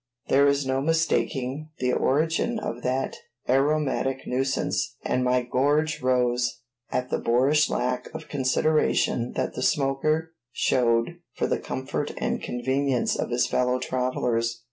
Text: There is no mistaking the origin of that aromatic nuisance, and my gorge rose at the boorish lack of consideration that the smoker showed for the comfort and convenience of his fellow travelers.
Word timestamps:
There 0.29 0.47
is 0.47 0.65
no 0.65 0.81
mistaking 0.81 1.69
the 1.77 1.93
origin 1.93 2.57
of 2.57 2.81
that 2.81 3.17
aromatic 3.47 4.25
nuisance, 4.25 4.95
and 5.05 5.23
my 5.23 5.43
gorge 5.43 6.01
rose 6.01 6.61
at 6.91 7.11
the 7.11 7.19
boorish 7.19 7.69
lack 7.69 8.07
of 8.11 8.27
consideration 8.27 9.33
that 9.33 9.53
the 9.53 9.61
smoker 9.61 10.31
showed 10.51 11.17
for 11.35 11.45
the 11.45 11.59
comfort 11.59 12.13
and 12.17 12.41
convenience 12.41 13.15
of 13.15 13.29
his 13.29 13.45
fellow 13.45 13.77
travelers. 13.77 14.59